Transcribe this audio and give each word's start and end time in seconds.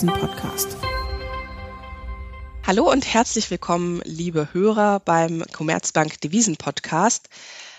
Devisen-Podcast. 0.00 0.78
Hallo 2.66 2.90
und 2.90 3.12
herzlich 3.12 3.50
willkommen, 3.50 4.00
liebe 4.06 4.48
Hörer, 4.54 4.98
beim 5.00 5.44
Commerzbank 5.52 6.18
Devisen 6.22 6.56
Podcast. 6.56 7.28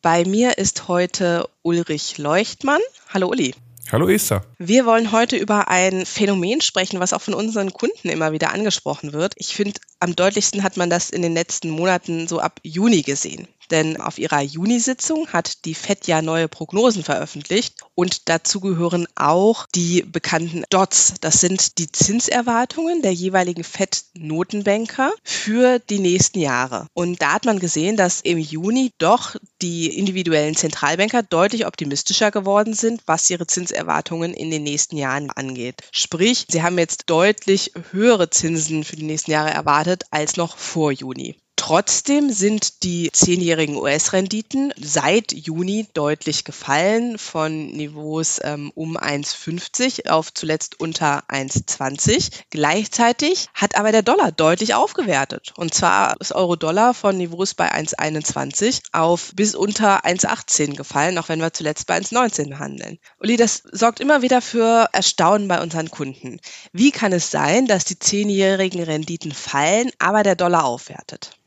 Bei 0.04 0.24
mir 0.24 0.60
ist 0.60 0.88
heute 0.88 1.50
Ulrich 1.64 2.20
Leuchtmann. 2.20 2.82
Hallo 3.10 3.28
Uli. 3.30 3.56
Hallo 3.92 4.08
Esther. 4.08 4.46
Wir 4.60 4.86
wollen 4.86 5.12
heute 5.12 5.36
über 5.36 5.70
ein 5.70 6.06
Phänomen 6.06 6.62
sprechen, 6.62 7.00
was 7.00 7.14
auch 7.14 7.22
von 7.22 7.34
unseren 7.34 7.74
Kunden 7.74 8.10
immer 8.10 8.32
wieder 8.34 8.54
angesprochen 8.54 9.14
wird. 9.14 9.34
Ich 9.38 9.56
finde, 9.56 9.80
am 10.00 10.16
deutlichsten 10.16 10.62
hat 10.62 10.78
man 10.78 10.92
das 10.92 11.10
in 11.10 11.24
den 11.24 11.34
letzten 11.34 11.72
Monaten 11.72 12.28
so 12.28 12.40
ab 12.40 12.60
Juni 12.62 13.02
gesehen. 13.02 13.48
Denn 13.72 14.00
auf 14.00 14.20
ihrer 14.20 14.42
Juni-Sitzung 14.42 15.30
hat 15.30 15.66
die 15.66 15.74
FED 15.74 16.08
ja 16.08 16.22
neue 16.22 16.48
Prognosen 16.50 17.04
veröffentlicht 17.04 17.76
und 17.96 18.28
dazu 18.28 18.60
gehören 18.60 19.08
auch 19.16 19.66
die 19.74 20.04
bekannten 20.04 20.64
DOTS. 20.70 21.14
Das 21.22 21.40
sind 21.40 21.78
die 21.78 21.92
Zinserwartungen 21.92 23.02
der 23.02 23.14
jeweiligen 23.14 23.64
FED-Notenbanker 23.64 25.14
für 25.24 25.80
die 25.80 26.00
nächsten 26.00 26.40
Jahre. 26.40 26.88
Und 26.94 27.22
da 27.22 27.34
hat 27.34 27.46
man 27.46 27.60
gesehen, 27.60 27.96
dass 27.96 28.22
im 28.22 28.38
Juni 28.38 28.92
doch 28.98 29.36
die 29.62 29.98
individuellen 29.98 30.56
Zentralbanker 30.56 31.24
deutlich 31.24 31.66
optimistischer 31.66 32.32
geworden 32.32 32.74
sind, 32.74 33.02
was 33.06 33.30
ihre 33.30 33.48
Zinserwartungen 33.48 34.34
in 34.34 34.52
den 34.52 34.64
nächsten 34.64 34.98
Jahren 34.98 35.30
angeht. 35.30 35.82
Sprich, 35.92 36.46
sie 36.50 36.62
haben 36.62 36.78
jetzt 36.78 37.04
deutlich 37.08 37.72
höhere 37.92 38.30
Zinsen 38.30 38.84
für 38.84 38.98
die 38.98 39.04
nächsten 39.04 39.32
Jahre 39.32 39.52
erwartet 39.52 40.04
als 40.12 40.36
noch 40.36 40.58
vor 40.58 40.92
Juni. 40.92 41.38
Trotzdem 41.62 42.32
sind 42.32 42.82
die 42.82 43.12
zehnjährigen 43.14 43.76
US-Renditen 43.76 44.74
seit 44.82 45.32
Juni 45.32 45.86
deutlich 45.94 46.44
gefallen 46.44 47.20
von 47.20 47.68
Niveaus 47.68 48.40
ähm, 48.44 48.72
um 48.74 48.98
1,50 48.98 50.10
auf 50.10 50.34
zuletzt 50.34 50.80
unter 50.80 51.24
1,20. 51.30 52.32
Gleichzeitig 52.50 53.48
hat 53.54 53.78
aber 53.78 53.92
der 53.92 54.02
Dollar 54.02 54.32
deutlich 54.32 54.74
aufgewertet. 54.74 55.54
Und 55.56 55.76
zwar 55.76 56.20
ist 56.20 56.34
Euro-Dollar 56.34 56.96
von 56.96 57.16
Niveaus 57.16 57.54
bei 57.54 57.72
1,21 57.72 58.82
auf 58.92 59.32
bis 59.36 59.54
unter 59.54 60.04
1,18 60.04 60.76
gefallen, 60.76 61.20
auch 61.20 61.30
wenn 61.30 61.42
wir 61.42 61.54
zuletzt 61.54 61.86
bei 61.86 61.96
1,19 61.96 62.58
handeln. 62.58 62.98
Uli, 63.20 63.38
das 63.38 63.62
sorgt 63.72 64.00
immer 64.00 64.24
wieder 64.24 64.42
für 64.42 64.90
Erstaunen 64.94 65.48
bei 65.48 65.62
unseren 65.62 65.92
Kunden. 65.92 66.40
Wie 66.74 66.90
kann 66.90 67.14
es 67.14 67.30
sein, 67.30 67.68
dass 67.68 67.86
die 67.86 68.00
zehnjährigen 68.00 68.82
Renditen 68.82 69.32
fallen, 69.32 69.92
aber 70.00 70.24
der 70.24 70.36
Dollar 70.36 70.66
aufwertet? 70.66 71.38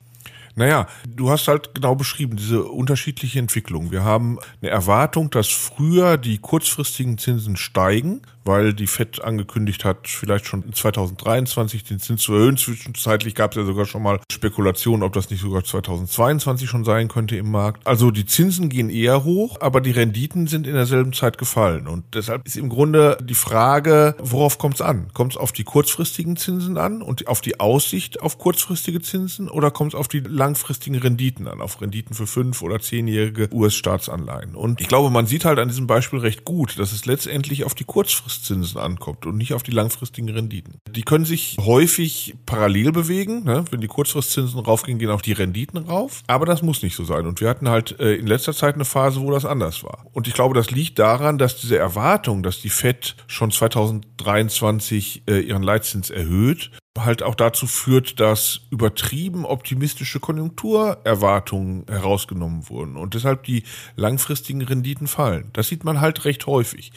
Naja, 0.56 0.86
du 1.06 1.30
hast 1.30 1.48
halt 1.48 1.74
genau 1.74 1.94
beschrieben, 1.94 2.36
diese 2.36 2.64
unterschiedliche 2.64 3.38
Entwicklung. 3.38 3.91
Wir 3.91 4.05
haben 4.05 4.38
eine 4.62 4.70
Erwartung, 4.70 5.30
dass 5.30 5.48
früher 5.48 6.16
die 6.16 6.38
kurzfristigen 6.38 7.19
Zinsen 7.19 7.56
steigen 7.56 8.22
weil 8.45 8.75
die 8.75 8.87
FED 8.87 9.25
angekündigt 9.25 9.84
hat, 9.84 10.09
vielleicht 10.09 10.47
schon 10.47 10.73
2023 10.73 11.84
den 11.84 11.98
Zins 11.98 12.23
zu 12.23 12.34
erhöhen. 12.34 12.56
Zwischenzeitlich 12.56 13.34
gab 13.34 13.53
es 13.53 13.56
ja 13.56 13.64
sogar 13.64 13.87
schon 13.87 14.03
mal 14.03 14.20
Spekulationen, 14.31 15.03
ob 15.03 15.12
das 15.12 15.31
nicht 15.31 15.41
sogar 15.41 15.64
2022 15.64 16.69
schon 16.69 16.84
sein 16.84 17.09
könnte 17.09 17.37
im 17.37 17.50
Markt. 17.50 17.87
Also 17.87 18.11
die 18.11 18.27
Zinsen 18.27 18.69
gehen 18.69 18.91
eher 18.91 19.25
hoch, 19.25 19.59
aber 19.61 19.81
die 19.81 19.91
Renditen 19.91 20.47
sind 20.47 20.67
in 20.67 20.75
derselben 20.75 21.12
Zeit 21.12 21.39
gefallen. 21.39 21.87
Und 21.87 22.05
deshalb 22.15 22.47
ist 22.47 22.56
im 22.56 22.69
Grunde 22.69 23.17
die 23.22 23.34
Frage, 23.34 24.15
worauf 24.19 24.59
kommt 24.59 24.77
es 24.77 24.81
an? 24.83 25.09
Kommt 25.15 25.33
es 25.33 25.37
auf 25.39 25.53
die 25.53 25.65
kurzfristigen 25.65 26.37
Zinsen 26.37 26.77
an 26.77 27.03
und 27.03 27.27
auf 27.28 27.41
die 27.41 27.61
Aussicht 27.61 28.20
auf 28.20 28.39
kurzfristige 28.39 29.00
Zinsen 29.00 29.48
oder 29.48 29.70
kommt 29.70 29.95
es 29.95 29.98
auf 29.98 30.09
die 30.09 30.20
langfristigen 30.20 30.98
Renditen 30.98 31.48
an, 31.48 31.61
auf 31.61 31.81
Renditen 31.81 32.15
für 32.15 32.27
fünf- 32.27 32.62
oder 32.62 32.81
zehnjährige 32.81 33.48
US-Staatsanleihen? 33.53 34.55
Und 34.55 34.81
ich 34.81 34.89
glaube, 34.89 35.11
man 35.11 35.27
sieht 35.27 35.45
halt 35.45 35.59
an 35.59 35.69
diesem 35.69 35.87
Beispiel 35.87 36.19
recht 36.19 36.45
gut, 36.45 36.78
dass 36.78 36.92
es 36.92 37.06
letztendlich 37.06 37.65
auf 37.65 37.75
die 37.75 37.84
kurzfristigen 37.84 38.33
Kurzzinsen 38.34 38.80
ankommt 38.80 39.27
und 39.27 39.36
nicht 39.36 39.54
auf 39.54 39.62
die 39.62 39.70
langfristigen 39.70 40.28
Renditen. 40.28 40.81
Die 40.91 41.03
können 41.03 41.25
sich 41.25 41.56
häufig 41.60 42.34
parallel 42.47 42.92
bewegen. 42.92 43.44
Ne? 43.44 43.64
Wenn 43.70 43.81
die 43.81 43.86
Kurzfristzinsen 43.86 44.59
raufgehen, 44.60 44.98
gehen 44.98 45.10
auch 45.10 45.22
die 45.22 45.32
Renditen 45.32 45.78
rauf. 45.78 46.22
Aber 46.26 46.47
das 46.47 46.62
muss 46.62 46.82
nicht 46.82 46.97
so 46.97 47.04
sein. 47.04 47.26
Und 47.26 47.41
wir 47.41 47.48
hatten 47.48 47.69
halt 47.69 47.98
äh, 48.00 48.14
in 48.14 48.26
letzter 48.26 48.53
Zeit 48.53 48.75
eine 48.75 48.84
Phase, 48.84 49.20
wo 49.20 49.31
das 49.31 49.44
anders 49.44 49.84
war. 49.84 50.06
Und 50.12 50.28
ich 50.28 50.34
glaube, 50.34 50.54
das 50.54 50.70
liegt 50.70 50.98
daran, 50.98 51.38
dass 51.38 51.60
diese 51.60 51.78
Erwartung, 51.78 52.42
dass 52.42 52.60
die 52.60 52.70
FED 52.70 53.16
schon 53.26 53.50
2023 53.50 55.22
äh, 55.28 55.41
ihren 55.41 55.62
Leitzins 55.62 56.10
erhöht, 56.10 56.70
halt 56.99 57.22
auch 57.25 57.34
dazu 57.34 57.66
führt, 57.66 58.21
dass 58.21 58.60
übertrieben 58.71 59.44
optimistische 59.44 60.21
Konjunkturerwartungen 60.21 61.84
herausgenommen 61.88 62.69
wurden 62.69 62.97
und 62.97 63.15
deshalb 63.15 63.43
die 63.43 63.65
langfristigen 63.97 64.62
Renditen 64.62 65.09
fallen. 65.09 65.50
Das 65.54 65.69
sieht 65.69 65.83
man 65.83 66.00
halt 66.00 66.25
recht 66.25 66.47
häufig. 66.47 66.93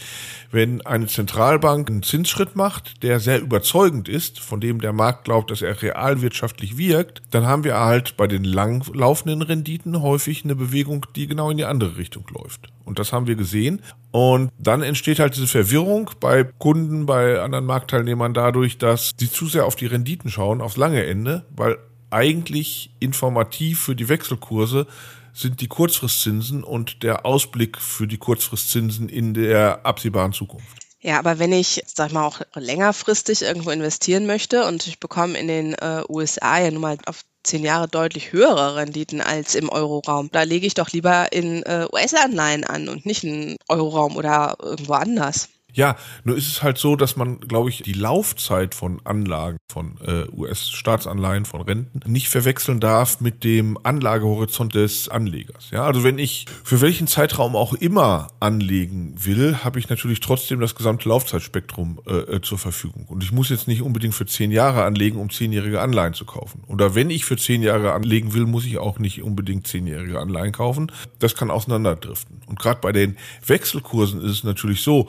Wenn 0.52 0.86
eine 0.86 1.07
Zentralbank 1.07 1.90
einen 1.90 2.03
Zinsschritt 2.03 2.56
macht, 2.56 3.02
der 3.02 3.19
sehr 3.19 3.41
überzeugend 3.41 4.07
ist, 4.07 4.40
von 4.40 4.62
dem 4.62 4.81
der 4.81 4.94
Markt 4.94 5.25
glaubt, 5.25 5.50
dass 5.50 5.63
er 5.63 5.81
realwirtschaftlich 5.81 6.78
wirkt, 6.78 7.24
dann 7.31 7.47
haben 7.47 7.63
wir 7.63 7.80
halt 7.80 8.18
bei 8.18 8.28
den 8.28 8.44
langlaufenden 8.44 9.41
Renditen 9.41 10.02
häufig 10.02 10.44
eine 10.44 10.56
Bewegung, 10.56 11.07
die 11.16 11.25
genau 11.25 11.50
in 11.50 11.57
die 11.57 11.66
andere 11.66 11.97
Richtung 11.97 12.25
läuft. 12.30 12.69
Und 12.88 13.00
das 13.00 13.14
haben 13.14 13.28
wir 13.28 13.36
gesehen. 13.36 13.81
Und 14.12 14.52
dann 14.58 14.81
entsteht 14.81 15.20
halt 15.20 15.36
diese 15.36 15.48
Verwirrung 15.48 16.09
bei 16.20 16.44
Kunden, 16.44 17.06
bei 17.06 17.40
anderen 17.40 17.66
Marktteilnehmern 17.66 18.34
dadurch, 18.34 18.78
dass 18.78 19.12
sie 19.20 19.30
zu 19.30 19.48
sehr 19.48 19.66
auf 19.66 19.75
die 19.75 19.86
Renditen 19.86 20.31
schauen, 20.31 20.62
aufs 20.62 20.78
lange 20.78 21.06
Ende, 21.06 21.46
weil 21.56 21.78
eigentlich 22.09 22.92
informativ 23.00 23.81
für 23.81 23.96
die 23.96 24.09
Wechselkurse 24.09 24.88
sind 25.34 25.62
die 25.62 25.68
Kurzfristzinsen 25.68 26.64
und 26.64 27.03
der 27.03 27.25
Ausblick 27.25 27.78
für 27.78 28.08
die 28.08 28.18
Kurzfristzinsen 28.18 29.09
in 29.09 29.34
der 29.34 29.86
absehbaren 29.86 30.34
Zukunft. 30.34 30.88
Ja, 31.00 31.19
aber 31.19 31.38
wenn 31.38 31.52
ich, 31.52 31.84
sag 31.86 32.12
mal, 32.12 32.25
auch 32.25 32.42
längerfristig 32.56 33.44
irgendwo 33.44 33.69
investieren 33.69 34.25
möchte 34.25 34.66
und 34.66 34.88
ich 34.88 35.00
bekomme 35.00 35.38
in 35.38 35.48
den 35.48 35.74
äh, 35.75 36.02
USA 36.09 36.59
ja 36.59 36.72
nun 36.72 36.81
mal 36.81 36.98
auf 37.06 37.22
zehn 37.47 37.63
Jahre 37.63 37.88
deutlich 37.88 38.31
höhere 38.31 38.75
Renditen 38.75 39.22
als 39.22 39.56
im 39.56 39.69
Euroraum. 39.69 40.30
Da 40.31 40.44
lege 40.44 40.68
ich 40.68 40.74
doch 40.74 40.90
lieber 40.91 41.31
in 41.31 41.63
äh, 41.63 41.88
US-Anleihen 41.91 42.63
an 42.63 42.90
und 42.90 43.06
nicht 43.06 43.24
in 43.24 43.58
Euroraum 43.69 44.16
oder 44.16 44.56
irgendwo 44.62 44.94
anders. 44.94 45.50
Ja, 45.77 45.95
nur 46.23 46.35
ist 46.35 46.47
es 46.47 46.63
halt 46.63 46.79
so, 46.79 46.95
dass 46.95 47.17
man, 47.17 47.39
glaube 47.39 47.69
ich, 47.69 47.83
die 47.83 47.93
Laufzeit 47.93 48.73
von 48.73 48.99
Anlagen, 49.03 49.57
von 49.71 49.99
äh, 50.03 50.25
US-Staatsanleihen, 50.35 51.45
von 51.45 51.61
Renten 51.61 52.11
nicht 52.11 52.29
verwechseln 52.29 52.79
darf 52.79 53.21
mit 53.21 53.43
dem 53.43 53.77
Anlagehorizont 53.83 54.73
des 54.73 55.07
Anlegers. 55.07 55.69
Ja, 55.69 55.83
also 55.83 56.03
wenn 56.03 56.17
ich 56.17 56.47
für 56.63 56.81
welchen 56.81 57.05
Zeitraum 57.05 57.55
auch 57.55 57.73
immer 57.73 58.29
anlegen 58.39 59.13
will, 59.23 59.57
habe 59.63 59.77
ich 59.77 59.88
natürlich 59.88 60.19
trotzdem 60.19 60.59
das 60.59 60.73
gesamte 60.73 61.09
Laufzeitspektrum 61.09 61.99
äh, 62.07 62.38
äh, 62.38 62.41
zur 62.41 62.57
Verfügung. 62.57 63.05
Und 63.05 63.23
ich 63.23 63.31
muss 63.31 63.49
jetzt 63.49 63.67
nicht 63.67 63.83
unbedingt 63.83 64.15
für 64.15 64.25
zehn 64.25 64.49
Jahre 64.49 64.83
anlegen, 64.83 65.19
um 65.19 65.29
zehnjährige 65.29 65.79
Anleihen 65.79 66.15
zu 66.15 66.25
kaufen. 66.25 66.63
Oder 66.65 66.95
wenn 66.95 67.11
ich 67.11 67.23
für 67.23 67.38
zehn 67.38 67.61
Jahre 67.61 67.94
anlegen 67.94 68.33
will, 68.33 68.47
muss 68.47 68.65
ich 68.65 68.79
auch 68.79 68.97
nicht 68.97 69.21
unbedingt 69.21 69.67
zehnjährige 69.67 70.19
Anleihen 70.19 70.53
kaufen. 70.53 70.91
Das 71.19 71.35
kann 71.35 71.51
auseinanderdriften. 71.51 72.41
Und 72.47 72.57
gerade 72.57 72.79
bei 72.81 72.91
den 72.91 73.15
Wechselkursen 73.45 74.21
ist 74.21 74.31
es 74.31 74.44
natürlich 74.44 74.81
so, 74.81 75.07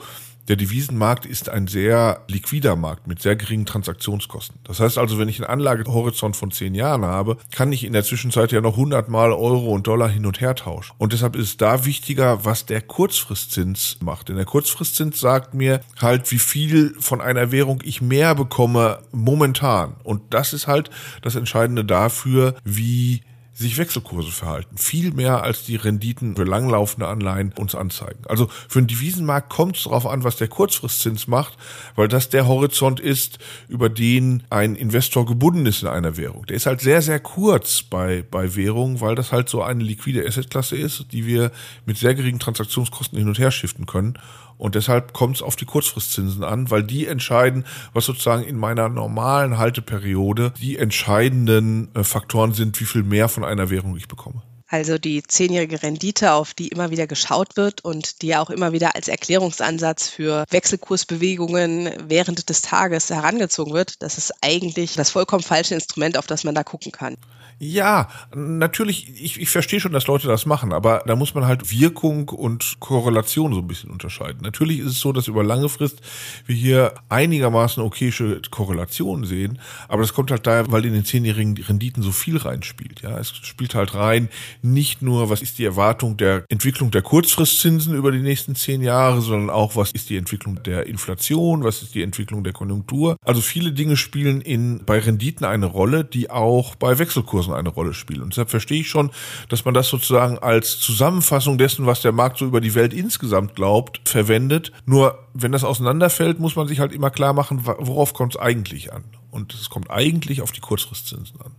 der 0.49 0.55
Devisenmarkt 0.55 1.27
ist 1.27 1.47
ein 1.47 1.67
sehr 1.67 2.23
liquider 2.27 2.75
Markt 2.75 3.05
mit 3.05 3.21
sehr 3.21 3.35
geringen 3.35 3.67
Transaktionskosten. 3.67 4.59
Das 4.63 4.79
heißt 4.79 4.97
also, 4.97 5.19
wenn 5.19 5.29
ich 5.29 5.39
einen 5.39 5.49
Anlagehorizont 5.49 6.35
von 6.35 6.49
zehn 6.49 6.73
Jahren 6.73 7.05
habe, 7.05 7.37
kann 7.51 7.71
ich 7.71 7.83
in 7.83 7.93
der 7.93 8.03
Zwischenzeit 8.03 8.51
ja 8.51 8.59
noch 8.59 8.75
hundertmal 8.75 9.31
Euro 9.31 9.71
und 9.71 9.85
Dollar 9.85 10.09
hin 10.09 10.25
und 10.25 10.41
her 10.41 10.55
tauschen. 10.55 10.95
Und 10.97 11.13
deshalb 11.13 11.35
ist 11.35 11.45
es 11.45 11.57
da 11.57 11.85
wichtiger, 11.85 12.45
was 12.45 12.65
der 12.65 12.81
Kurzfristzins 12.81 13.97
macht. 14.01 14.29
Denn 14.29 14.37
der 14.37 14.45
Kurzfristzins 14.45 15.19
sagt 15.19 15.53
mir 15.53 15.81
halt, 16.01 16.31
wie 16.31 16.39
viel 16.39 16.95
von 16.99 17.21
einer 17.21 17.51
Währung 17.51 17.81
ich 17.85 18.01
mehr 18.01 18.33
bekomme 18.33 18.99
momentan. 19.11 19.97
Und 20.03 20.33
das 20.33 20.53
ist 20.53 20.65
halt 20.65 20.89
das 21.21 21.35
Entscheidende 21.35 21.85
dafür, 21.85 22.55
wie 22.63 23.21
sich 23.63 23.77
Wechselkurse 23.77 24.31
verhalten. 24.31 24.77
Viel 24.77 25.11
mehr 25.11 25.43
als 25.43 25.63
die 25.63 25.75
Renditen 25.75 26.35
für 26.35 26.43
langlaufende 26.43 27.07
Anleihen 27.07 27.53
uns 27.57 27.75
anzeigen. 27.75 28.19
Also 28.27 28.49
für 28.67 28.81
den 28.81 28.87
Devisenmarkt 28.87 29.49
kommt 29.49 29.77
es 29.77 29.83
darauf 29.83 30.05
an, 30.05 30.23
was 30.23 30.37
der 30.37 30.47
Kurzfristzins 30.47 31.27
macht, 31.27 31.57
weil 31.95 32.07
das 32.07 32.29
der 32.29 32.47
Horizont 32.47 32.99
ist, 32.99 33.39
über 33.67 33.89
den 33.89 34.43
ein 34.49 34.75
Investor 34.75 35.25
gebunden 35.25 35.65
ist 35.65 35.81
in 35.81 35.89
einer 35.89 36.15
Währung. 36.15 36.45
Der 36.45 36.55
ist 36.55 36.65
halt 36.65 36.81
sehr, 36.81 37.01
sehr 37.01 37.19
kurz 37.19 37.83
bei, 37.83 38.23
bei 38.29 38.55
Währungen, 38.55 39.01
weil 39.01 39.15
das 39.15 39.31
halt 39.31 39.49
so 39.49 39.61
eine 39.61 39.83
liquide 39.83 40.25
Assetklasse 40.25 40.77
ist, 40.77 41.07
die 41.11 41.25
wir 41.25 41.51
mit 41.85 41.97
sehr 41.97 42.15
geringen 42.15 42.39
Transaktionskosten 42.39 43.17
hin 43.17 43.27
und 43.27 43.39
her 43.39 43.51
shiften 43.51 43.85
können. 43.85 44.17
Und 44.59 44.75
deshalb 44.75 45.13
kommt 45.13 45.37
es 45.37 45.41
auf 45.41 45.55
die 45.55 45.65
Kurzfristzinsen 45.65 46.43
an, 46.43 46.69
weil 46.69 46.83
die 46.83 47.07
entscheiden, 47.07 47.65
was 47.93 48.05
sozusagen 48.05 48.43
in 48.43 48.57
meiner 48.57 48.89
normalen 48.89 49.57
Halteperiode 49.57 50.53
die 50.59 50.77
entscheidenden 50.77 51.87
äh, 51.95 52.03
Faktoren 52.03 52.53
sind, 52.53 52.79
wie 52.81 52.85
viel 52.85 53.03
mehr 53.03 53.29
von 53.29 53.45
einer 53.45 53.69
Währung 53.69 53.95
ich 53.95 54.09
bekomme. 54.09 54.43
Also 54.71 54.99
die 54.99 55.23
zehnjährige 55.23 55.81
Rendite, 55.81 56.33
auf 56.33 56.53
die 56.53 56.67
immer 56.67 56.91
wieder 56.91 57.07
geschaut 57.07 57.57
wird 57.57 57.83
und 57.83 58.21
die 58.21 58.27
ja 58.27 58.39
auch 58.39 58.51
immer 58.51 58.71
wieder 58.71 58.95
als 58.95 59.07
Erklärungsansatz 59.07 60.09
für 60.09 60.45
Wechselkursbewegungen 60.51 61.91
während 62.07 62.47
des 62.49 62.61
Tages 62.61 63.09
herangezogen 63.09 63.73
wird, 63.73 64.01
das 64.03 64.19
ist 64.19 64.31
eigentlich 64.41 64.93
das 64.93 65.09
vollkommen 65.09 65.41
falsche 65.41 65.73
Instrument, 65.73 66.17
auf 66.17 66.27
das 66.27 66.43
man 66.43 66.53
da 66.53 66.63
gucken 66.63 66.91
kann. 66.91 67.17
Ja, 67.61 68.07
natürlich, 68.33 69.21
ich, 69.21 69.37
ich 69.37 69.49
verstehe 69.49 69.81
schon, 69.81 69.91
dass 69.91 70.07
Leute 70.07 70.29
das 70.29 70.45
machen, 70.45 70.71
aber 70.71 71.03
da 71.05 71.17
muss 71.17 71.33
man 71.35 71.45
halt 71.45 71.69
Wirkung 71.69 72.29
und 72.29 72.79
Korrelation 72.79 73.53
so 73.53 73.59
ein 73.59 73.67
bisschen 73.67 73.89
unterscheiden. 73.89 74.39
Natürlich 74.43 74.79
ist 74.79 74.91
es 74.93 74.99
so, 75.01 75.11
dass 75.11 75.27
über 75.27 75.43
lange 75.43 75.67
Frist 75.67 75.99
wir 76.45 76.55
hier 76.55 76.93
einigermaßen 77.09 77.83
okayische 77.83 78.41
Korrelationen 78.49 79.25
sehen, 79.25 79.59
aber 79.89 80.03
das 80.03 80.13
kommt 80.13 80.31
halt 80.31 80.47
daher, 80.47 80.71
weil 80.71 80.85
in 80.85 80.93
den 80.93 81.03
zehnjährigen 81.03 81.57
Renditen 81.57 82.01
so 82.01 82.13
viel 82.13 82.37
reinspielt. 82.37 83.01
Ja, 83.01 83.19
es 83.19 83.35
spielt 83.35 83.75
halt 83.75 83.93
rein, 83.93 84.29
nicht 84.61 85.01
nur, 85.01 85.29
was 85.29 85.41
ist 85.41 85.57
die 85.59 85.65
Erwartung 85.65 86.17
der 86.17 86.45
Entwicklung 86.49 86.91
der 86.91 87.01
Kurzfristzinsen 87.01 87.95
über 87.95 88.11
die 88.11 88.19
nächsten 88.19 88.55
zehn 88.55 88.81
Jahre, 88.81 89.21
sondern 89.21 89.49
auch, 89.49 89.75
was 89.75 89.91
ist 89.91 90.09
die 90.09 90.17
Entwicklung 90.17 90.61
der 90.63 90.87
Inflation, 90.87 91.63
was 91.63 91.81
ist 91.81 91.95
die 91.95 92.03
Entwicklung 92.03 92.43
der 92.43 92.53
Konjunktur. 92.53 93.15
Also 93.25 93.41
viele 93.41 93.71
Dinge 93.71 93.97
spielen 93.97 94.41
in, 94.41 94.83
bei 94.85 94.99
Renditen 94.99 95.45
eine 95.45 95.65
Rolle, 95.65 96.03
die 96.03 96.29
auch 96.29 96.75
bei 96.75 96.99
Wechselkursen 96.99 97.53
eine 97.53 97.69
Rolle 97.69 97.93
spielen. 97.93 98.21
Und 98.21 98.33
deshalb 98.33 98.49
verstehe 98.49 98.81
ich 98.81 98.89
schon, 98.89 99.11
dass 99.47 99.65
man 99.65 99.73
das 99.73 99.87
sozusagen 99.87 100.37
als 100.39 100.79
Zusammenfassung 100.79 101.57
dessen, 101.57 101.85
was 101.85 102.01
der 102.01 102.11
Markt 102.11 102.37
so 102.37 102.45
über 102.45 102.61
die 102.61 102.75
Welt 102.75 102.93
insgesamt 102.93 103.55
glaubt, 103.55 104.01
verwendet. 104.05 104.71
Nur 104.85 105.19
wenn 105.33 105.51
das 105.51 105.63
auseinanderfällt, 105.63 106.39
muss 106.39 106.55
man 106.55 106.67
sich 106.67 106.79
halt 106.79 106.91
immer 106.91 107.11
klar 107.11 107.33
machen, 107.33 107.65
worauf 107.65 108.13
kommt 108.13 108.35
es 108.35 108.41
eigentlich 108.41 108.93
an. 108.93 109.03
Und 109.31 109.53
es 109.53 109.69
kommt 109.69 109.89
eigentlich 109.91 110.41
auf 110.41 110.51
die 110.51 110.61
Kurzfristzinsen 110.61 111.39
an. 111.41 111.51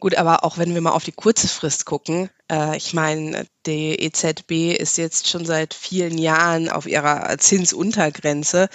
Gut, 0.00 0.14
aber 0.14 0.44
auch 0.44 0.58
wenn 0.58 0.74
wir 0.74 0.80
mal 0.80 0.92
auf 0.92 1.04
die 1.04 1.12
kurze 1.12 1.48
Frist 1.48 1.84
gucken, 1.84 2.30
ich 2.76 2.94
meine, 2.94 3.46
die 3.66 3.94
EZB 4.00 4.72
ist 4.78 4.96
jetzt 4.96 5.28
schon 5.28 5.44
seit 5.44 5.74
vielen 5.74 6.16
Jahren 6.16 6.70
auf 6.70 6.86
ihrer 6.86 7.36
Zinsuntergrenze 7.38 8.68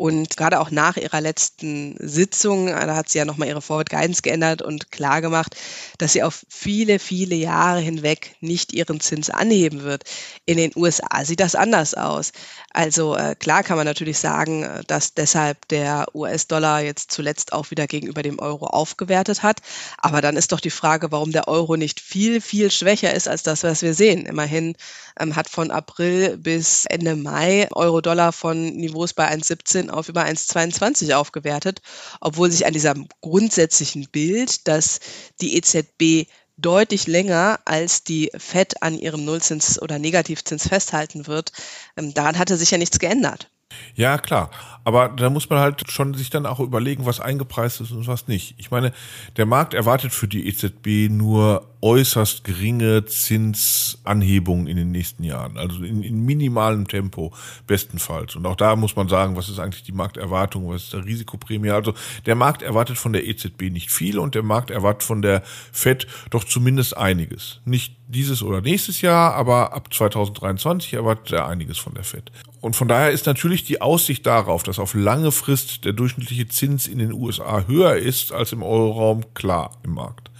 und 0.00 0.38
gerade 0.38 0.60
auch 0.60 0.70
nach 0.70 0.96
ihrer 0.96 1.20
letzten 1.20 1.94
Sitzung, 1.98 2.68
äh, 2.68 2.86
da 2.86 2.96
hat 2.96 3.10
sie 3.10 3.18
ja 3.18 3.26
nochmal 3.26 3.48
ihre 3.48 3.60
Forward 3.60 3.90
Guidance 3.90 4.22
geändert 4.22 4.62
und 4.62 4.90
klar 4.90 5.20
gemacht, 5.20 5.56
dass 5.98 6.14
sie 6.14 6.22
auf 6.22 6.46
viele, 6.48 6.98
viele 6.98 7.34
Jahre 7.34 7.80
hinweg 7.80 8.34
nicht 8.40 8.72
ihren 8.72 9.00
Zins 9.00 9.28
anheben 9.28 9.82
wird. 9.82 10.04
In 10.46 10.56
den 10.56 10.72
USA 10.74 11.22
sieht 11.26 11.40
das 11.40 11.54
anders 11.54 11.92
aus. 11.92 12.32
Also 12.72 13.14
äh, 13.14 13.34
klar 13.38 13.62
kann 13.62 13.76
man 13.76 13.84
natürlich 13.84 14.18
sagen, 14.18 14.62
äh, 14.62 14.82
dass 14.86 15.12
deshalb 15.12 15.68
der 15.68 16.06
US-Dollar 16.14 16.80
jetzt 16.80 17.12
zuletzt 17.12 17.52
auch 17.52 17.70
wieder 17.70 17.86
gegenüber 17.86 18.22
dem 18.22 18.38
Euro 18.38 18.68
aufgewertet 18.68 19.42
hat. 19.42 19.60
Aber 19.98 20.22
dann 20.22 20.38
ist 20.38 20.52
doch 20.52 20.60
die 20.60 20.70
Frage, 20.70 21.12
warum 21.12 21.30
der 21.30 21.46
Euro 21.46 21.76
nicht 21.76 22.00
viel, 22.00 22.40
viel 22.40 22.70
schwächer 22.70 23.12
ist 23.12 23.19
als 23.28 23.42
das, 23.42 23.62
was 23.62 23.82
wir 23.82 23.94
sehen. 23.94 24.26
Immerhin 24.26 24.76
ähm, 25.18 25.36
hat 25.36 25.48
von 25.48 25.70
April 25.70 26.36
bis 26.36 26.84
Ende 26.86 27.16
Mai 27.16 27.68
Euro-Dollar 27.72 28.32
von 28.32 28.76
Niveaus 28.76 29.12
bei 29.12 29.30
1,17 29.30 29.90
auf 29.90 30.08
über 30.08 30.24
1,22 30.24 31.14
aufgewertet, 31.14 31.80
obwohl 32.20 32.50
sich 32.50 32.66
an 32.66 32.72
diesem 32.72 33.08
grundsätzlichen 33.20 34.08
Bild, 34.10 34.66
dass 34.68 35.00
die 35.40 35.56
EZB 35.56 36.28
deutlich 36.56 37.06
länger 37.06 37.58
als 37.64 38.04
die 38.04 38.30
Fed 38.36 38.82
an 38.82 38.98
ihrem 38.98 39.24
Nullzins 39.24 39.80
oder 39.80 39.98
Negativzins 39.98 40.68
festhalten 40.68 41.26
wird, 41.26 41.52
ähm, 41.96 42.14
daran 42.14 42.38
hatte 42.38 42.56
sich 42.56 42.70
ja 42.70 42.78
nichts 42.78 42.98
geändert. 42.98 43.50
Ja, 43.94 44.18
klar. 44.18 44.50
Aber 44.84 45.08
da 45.10 45.30
muss 45.30 45.48
man 45.50 45.60
halt 45.60 45.90
schon 45.90 46.14
sich 46.14 46.30
dann 46.30 46.46
auch 46.46 46.60
überlegen, 46.60 47.06
was 47.06 47.20
eingepreist 47.20 47.80
ist 47.80 47.92
und 47.92 48.06
was 48.06 48.28
nicht. 48.28 48.54
Ich 48.58 48.70
meine, 48.70 48.92
der 49.36 49.46
Markt 49.46 49.74
erwartet 49.74 50.12
für 50.12 50.28
die 50.28 50.48
EZB 50.48 51.10
nur 51.10 51.69
äußerst 51.82 52.44
geringe 52.44 53.04
Zinsanhebungen 53.06 54.66
in 54.66 54.76
den 54.76 54.90
nächsten 54.90 55.24
Jahren. 55.24 55.56
Also 55.56 55.82
in, 55.82 56.02
in 56.02 56.24
minimalem 56.24 56.86
Tempo 56.86 57.32
bestenfalls. 57.66 58.36
Und 58.36 58.46
auch 58.46 58.56
da 58.56 58.76
muss 58.76 58.96
man 58.96 59.08
sagen, 59.08 59.36
was 59.36 59.48
ist 59.48 59.58
eigentlich 59.58 59.84
die 59.84 59.92
Markterwartung, 59.92 60.68
was 60.68 60.84
ist 60.84 60.92
der 60.92 61.04
Risikoprämie. 61.04 61.70
Also 61.70 61.94
der 62.26 62.34
Markt 62.34 62.62
erwartet 62.62 62.98
von 62.98 63.12
der 63.12 63.26
EZB 63.26 63.70
nicht 63.70 63.90
viel 63.90 64.18
und 64.18 64.34
der 64.34 64.42
Markt 64.42 64.70
erwartet 64.70 65.02
von 65.02 65.22
der 65.22 65.42
FED 65.72 66.06
doch 66.30 66.44
zumindest 66.44 66.96
einiges. 66.96 67.60
Nicht 67.64 67.96
dieses 68.08 68.42
oder 68.42 68.60
nächstes 68.60 69.00
Jahr, 69.00 69.34
aber 69.34 69.72
ab 69.72 69.92
2023 69.92 70.94
erwartet 70.94 71.32
er 71.32 71.46
einiges 71.46 71.78
von 71.78 71.94
der 71.94 72.04
FED. 72.04 72.30
Und 72.60 72.76
von 72.76 72.88
daher 72.88 73.10
ist 73.10 73.26
natürlich 73.26 73.64
die 73.64 73.80
Aussicht 73.80 74.26
darauf, 74.26 74.62
dass 74.64 74.78
auf 74.78 74.92
lange 74.92 75.32
Frist 75.32 75.84
der 75.84 75.94
durchschnittliche 75.94 76.48
Zins 76.48 76.86
in 76.86 76.98
den 76.98 77.12
USA 77.12 77.64
höher 77.66 77.96
ist 77.96 78.32
als 78.32 78.52
im 78.52 78.62
Euroraum, 78.62 79.32
klar 79.32 79.78
im 79.82 79.94
Markt. 79.94 80.30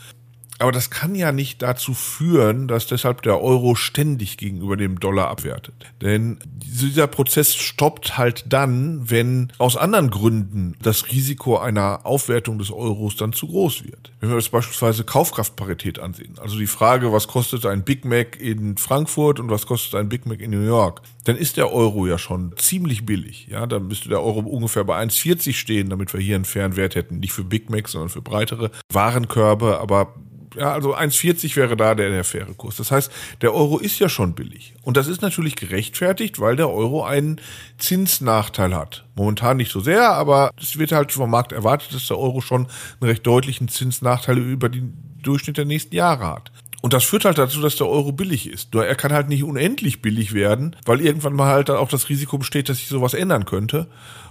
Aber 0.60 0.72
das 0.72 0.90
kann 0.90 1.14
ja 1.14 1.32
nicht 1.32 1.62
dazu 1.62 1.94
führen, 1.94 2.68
dass 2.68 2.86
deshalb 2.86 3.22
der 3.22 3.40
Euro 3.40 3.74
ständig 3.74 4.36
gegenüber 4.36 4.76
dem 4.76 5.00
Dollar 5.00 5.28
abwertet. 5.28 5.74
Denn 6.02 6.38
dieser 6.44 7.06
Prozess 7.06 7.54
stoppt 7.54 8.18
halt 8.18 8.44
dann, 8.50 9.10
wenn 9.10 9.52
aus 9.56 9.78
anderen 9.78 10.10
Gründen 10.10 10.76
das 10.82 11.10
Risiko 11.10 11.56
einer 11.56 12.04
Aufwertung 12.04 12.58
des 12.58 12.70
Euros 12.70 13.16
dann 13.16 13.32
zu 13.32 13.46
groß 13.46 13.84
wird. 13.84 14.12
Wenn 14.20 14.28
wir 14.28 14.36
das 14.36 14.50
beispielsweise 14.50 15.04
Kaufkraftparität 15.04 15.98
ansehen, 15.98 16.34
also 16.38 16.58
die 16.58 16.66
Frage, 16.66 17.10
was 17.10 17.26
kostet 17.26 17.64
ein 17.64 17.82
Big 17.82 18.04
Mac 18.04 18.38
in 18.38 18.76
Frankfurt 18.76 19.40
und 19.40 19.48
was 19.48 19.64
kostet 19.66 19.94
ein 19.94 20.10
Big 20.10 20.26
Mac 20.26 20.40
in 20.40 20.50
New 20.50 20.64
York, 20.64 21.00
dann 21.24 21.36
ist 21.36 21.56
der 21.56 21.72
Euro 21.72 22.06
ja 22.06 22.18
schon 22.18 22.54
ziemlich 22.56 23.06
billig. 23.06 23.48
Ja, 23.50 23.66
dann 23.66 23.86
müsste 23.88 24.10
der 24.10 24.22
Euro 24.22 24.40
ungefähr 24.40 24.84
bei 24.84 25.02
1,40 25.02 25.54
stehen, 25.54 25.88
damit 25.88 26.12
wir 26.12 26.20
hier 26.20 26.36
einen 26.36 26.44
fairen 26.44 26.76
Wert 26.76 26.96
hätten. 26.96 27.20
Nicht 27.20 27.32
für 27.32 27.44
Big 27.44 27.70
Macs, 27.70 27.92
sondern 27.92 28.10
für 28.10 28.20
breitere 28.20 28.70
Warenkörbe, 28.92 29.80
aber 29.80 30.14
ja, 30.56 30.72
also 30.72 30.96
1,40 30.96 31.56
wäre 31.56 31.76
da 31.76 31.94
der, 31.94 32.10
der 32.10 32.24
faire 32.24 32.52
Kurs. 32.54 32.76
Das 32.76 32.90
heißt, 32.90 33.10
der 33.40 33.54
Euro 33.54 33.78
ist 33.78 33.98
ja 33.98 34.08
schon 34.08 34.34
billig. 34.34 34.74
Und 34.82 34.96
das 34.96 35.06
ist 35.06 35.22
natürlich 35.22 35.56
gerechtfertigt, 35.56 36.40
weil 36.40 36.56
der 36.56 36.70
Euro 36.70 37.04
einen 37.04 37.40
Zinsnachteil 37.78 38.74
hat. 38.74 39.04
Momentan 39.14 39.56
nicht 39.56 39.72
so 39.72 39.80
sehr, 39.80 40.12
aber 40.12 40.50
es 40.60 40.78
wird 40.78 40.92
halt 40.92 41.12
vom 41.12 41.30
Markt 41.30 41.52
erwartet, 41.52 41.94
dass 41.94 42.06
der 42.06 42.18
Euro 42.18 42.40
schon 42.40 42.66
einen 43.00 43.10
recht 43.10 43.26
deutlichen 43.26 43.68
Zinsnachteil 43.68 44.38
über 44.38 44.68
den 44.68 44.94
Durchschnitt 45.22 45.58
der 45.58 45.66
nächsten 45.66 45.94
Jahre 45.94 46.26
hat. 46.26 46.50
Und 46.82 46.94
das 46.94 47.04
führt 47.04 47.26
halt 47.26 47.36
dazu, 47.36 47.60
dass 47.60 47.76
der 47.76 47.88
Euro 47.88 48.10
billig 48.12 48.48
ist. 48.48 48.72
Nur 48.72 48.86
er 48.86 48.94
kann 48.94 49.12
halt 49.12 49.28
nicht 49.28 49.44
unendlich 49.44 50.00
billig 50.00 50.32
werden, 50.32 50.76
weil 50.86 51.02
irgendwann 51.02 51.34
mal 51.34 51.48
halt 51.48 51.68
auch 51.70 51.88
das 51.88 52.08
Risiko 52.08 52.38
besteht, 52.38 52.70
dass 52.70 52.78
sich 52.78 52.88
sowas 52.88 53.12
ändern 53.12 53.44
könnte 53.44 53.86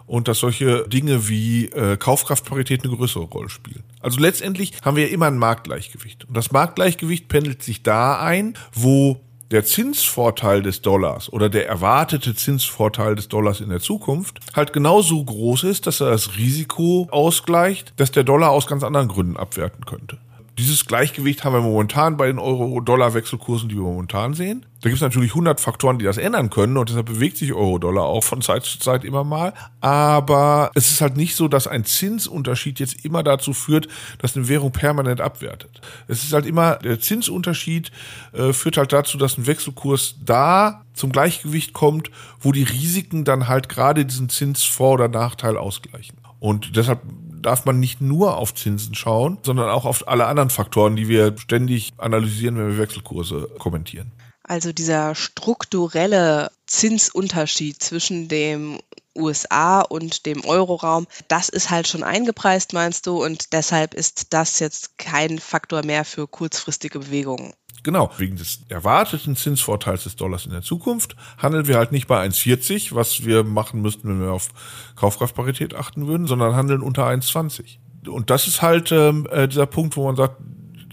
und 0.09 0.27
dass 0.27 0.39
solche 0.39 0.87
Dinge 0.87 1.29
wie 1.29 1.65
äh, 1.67 1.95
Kaufkraftparität 1.95 2.83
eine 2.83 2.95
größere 2.95 3.25
Rolle 3.25 3.49
spielen. 3.49 3.83
Also 4.01 4.19
letztendlich 4.19 4.73
haben 4.83 4.97
wir 4.97 5.07
ja 5.07 5.13
immer 5.13 5.27
ein 5.27 5.37
Marktgleichgewicht. 5.37 6.25
Und 6.25 6.35
das 6.35 6.51
Marktgleichgewicht 6.51 7.27
pendelt 7.27 7.61
sich 7.61 7.83
da 7.83 8.19
ein, 8.19 8.55
wo 8.73 9.21
der 9.51 9.65
Zinsvorteil 9.65 10.61
des 10.61 10.81
Dollars 10.81 11.31
oder 11.31 11.49
der 11.49 11.67
erwartete 11.67 12.35
Zinsvorteil 12.35 13.15
des 13.15 13.29
Dollars 13.29 13.61
in 13.61 13.69
der 13.69 13.79
Zukunft 13.79 14.39
halt 14.55 14.73
genauso 14.73 15.23
groß 15.23 15.63
ist, 15.63 15.87
dass 15.87 16.01
er 16.01 16.09
das 16.09 16.37
Risiko 16.37 17.07
ausgleicht, 17.11 17.93
dass 17.97 18.11
der 18.11 18.23
Dollar 18.23 18.49
aus 18.51 18.67
ganz 18.67 18.83
anderen 18.83 19.07
Gründen 19.07 19.37
abwerten 19.37 19.85
könnte. 19.85 20.17
Dieses 20.59 20.85
Gleichgewicht 20.85 21.45
haben 21.45 21.53
wir 21.53 21.61
momentan 21.61 22.17
bei 22.17 22.27
den 22.27 22.37
Euro-Dollar-Wechselkursen, 22.37 23.69
die 23.69 23.75
wir 23.75 23.83
momentan 23.83 24.33
sehen. 24.33 24.65
Da 24.81 24.89
gibt 24.89 24.97
es 24.97 25.01
natürlich 25.01 25.31
100 25.31 25.57
Faktoren, 25.57 25.99
die 25.99 26.03
das 26.03 26.17
ändern 26.17 26.49
können 26.49 26.75
und 26.75 26.89
deshalb 26.89 27.05
bewegt 27.05 27.37
sich 27.37 27.53
Euro-Dollar 27.53 28.03
auch 28.03 28.25
von 28.25 28.41
Zeit 28.41 28.65
zu 28.65 28.77
Zeit 28.77 29.05
immer 29.05 29.23
mal. 29.23 29.53
Aber 29.79 30.71
es 30.75 30.91
ist 30.91 30.99
halt 30.99 31.15
nicht 31.15 31.37
so, 31.37 31.47
dass 31.47 31.65
ein 31.65 31.85
Zinsunterschied 31.85 32.81
jetzt 32.81 33.05
immer 33.05 33.23
dazu 33.23 33.53
führt, 33.53 33.87
dass 34.17 34.35
eine 34.35 34.49
Währung 34.49 34.73
permanent 34.73 35.21
abwertet. 35.21 35.79
Es 36.09 36.25
ist 36.25 36.33
halt 36.33 36.45
immer, 36.45 36.75
der 36.75 36.99
Zinsunterschied 36.99 37.89
äh, 38.33 38.51
führt 38.51 38.75
halt 38.75 38.91
dazu, 38.91 39.17
dass 39.17 39.37
ein 39.37 39.47
Wechselkurs 39.47 40.15
da 40.25 40.83
zum 40.93 41.13
Gleichgewicht 41.13 41.71
kommt, 41.71 42.11
wo 42.41 42.51
die 42.51 42.63
Risiken 42.63 43.23
dann 43.23 43.47
halt 43.47 43.69
gerade 43.69 44.05
diesen 44.05 44.27
Zinsvor- 44.27 44.95
oder 44.95 45.07
Nachteil 45.07 45.55
ausgleichen. 45.55 46.17
Und 46.39 46.75
deshalb 46.75 46.99
darf 47.41 47.65
man 47.65 47.79
nicht 47.79 48.01
nur 48.01 48.37
auf 48.37 48.53
Zinsen 48.53 48.95
schauen, 48.95 49.39
sondern 49.43 49.69
auch 49.69 49.85
auf 49.85 50.07
alle 50.07 50.25
anderen 50.27 50.49
Faktoren, 50.49 50.95
die 50.95 51.07
wir 51.07 51.35
ständig 51.37 51.93
analysieren, 51.97 52.57
wenn 52.57 52.69
wir 52.69 52.77
Wechselkurse 52.77 53.49
kommentieren. 53.59 54.11
Also 54.43 54.73
dieser 54.73 55.13
strukturelle 55.13 56.51
Zinsunterschied 56.65 57.81
zwischen 57.83 58.27
dem 58.27 58.79
USA 59.15 59.81
und 59.81 60.25
dem 60.25 60.43
Euroraum, 60.43 61.07
das 61.27 61.49
ist 61.49 61.69
halt 61.69 61.87
schon 61.87 62.03
eingepreist, 62.03 62.73
meinst 62.73 63.05
du, 63.05 63.23
und 63.23 63.53
deshalb 63.53 63.93
ist 63.93 64.33
das 64.33 64.59
jetzt 64.59 64.97
kein 64.97 65.39
Faktor 65.39 65.85
mehr 65.85 66.05
für 66.05 66.27
kurzfristige 66.27 66.99
Bewegungen. 66.99 67.53
Genau, 67.83 68.11
wegen 68.17 68.35
des 68.35 68.65
erwarteten 68.67 69.35
Zinsvorteils 69.35 70.03
des 70.03 70.15
Dollars 70.15 70.45
in 70.45 70.51
der 70.51 70.61
Zukunft 70.61 71.15
handeln 71.37 71.67
wir 71.67 71.77
halt 71.77 71.91
nicht 71.91 72.07
bei 72.07 72.21
1,40, 72.25 72.93
was 72.93 73.25
wir 73.25 73.43
machen 73.43 73.81
müssten, 73.81 74.09
wenn 74.09 74.21
wir 74.21 74.33
auf 74.33 74.49
Kaufkraftparität 74.95 75.75
achten 75.75 76.07
würden, 76.07 76.27
sondern 76.27 76.55
handeln 76.55 76.81
unter 76.81 77.07
1,20. 77.07 77.77
Und 78.09 78.29
das 78.29 78.47
ist 78.47 78.61
halt 78.61 78.91
ähm, 78.91 79.27
äh, 79.31 79.47
dieser 79.47 79.65
Punkt, 79.65 79.95
wo 79.95 80.05
man 80.05 80.15
sagt, 80.15 80.37